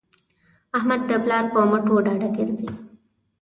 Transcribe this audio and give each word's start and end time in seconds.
احمد 0.77 1.01
د 1.09 1.11
پلار 1.23 1.43
په 1.53 1.59
مټو 1.69 1.95
ډاډه 2.05 2.29
ګرځي. 2.37 2.67